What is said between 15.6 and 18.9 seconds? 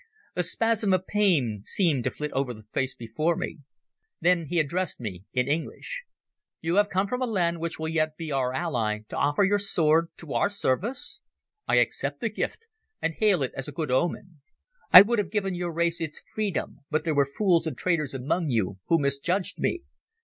race its freedom, but there were fools and traitors among you